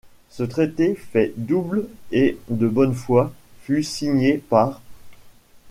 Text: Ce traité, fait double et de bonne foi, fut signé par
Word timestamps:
Ce 0.31 0.41
traité, 0.41 0.95
fait 0.95 1.31
double 1.37 1.87
et 2.11 2.35
de 2.49 2.67
bonne 2.67 2.95
foi, 2.95 3.31
fut 3.61 3.83
signé 3.83 4.39
par 4.39 4.81